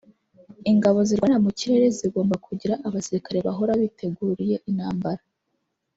[0.71, 5.21] Ingabo zirwanira mu kirere zigomba kugira abasirikare bahora biteguriye intambara